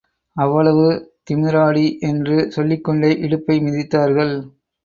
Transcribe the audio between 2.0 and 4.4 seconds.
என்று சொல்லிக்கொண்டே இடுப்பை மிதித்தார்கள்.